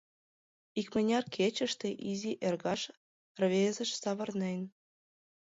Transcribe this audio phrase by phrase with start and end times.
[0.79, 2.81] Икмыняр кечыште изи эргаш
[3.41, 4.59] рвезыш савырнен.